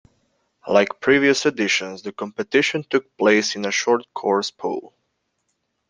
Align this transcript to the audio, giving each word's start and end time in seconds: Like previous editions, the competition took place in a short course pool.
Like 0.67 0.99
previous 0.99 1.45
editions, 1.45 2.01
the 2.01 2.11
competition 2.11 2.83
took 2.89 3.15
place 3.17 3.55
in 3.55 3.65
a 3.65 3.71
short 3.71 4.11
course 4.15 4.49
pool. 4.49 4.95